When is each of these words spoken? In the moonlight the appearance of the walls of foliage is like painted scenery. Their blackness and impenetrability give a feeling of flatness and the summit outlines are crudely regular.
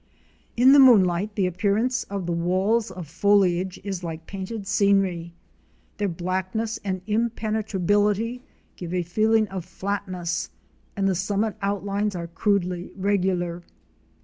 In 0.57 0.73
the 0.73 0.79
moonlight 0.79 1.35
the 1.35 1.45
appearance 1.45 2.05
of 2.05 2.25
the 2.25 2.31
walls 2.31 2.89
of 2.89 3.07
foliage 3.07 3.79
is 3.83 4.03
like 4.03 4.25
painted 4.25 4.65
scenery. 4.65 5.31
Their 5.97 6.07
blackness 6.07 6.79
and 6.83 7.03
impenetrability 7.05 8.41
give 8.77 8.95
a 8.95 9.03
feeling 9.03 9.47
of 9.49 9.63
flatness 9.63 10.49
and 10.95 11.07
the 11.07 11.13
summit 11.13 11.55
outlines 11.61 12.15
are 12.15 12.25
crudely 12.25 12.91
regular. 12.95 13.61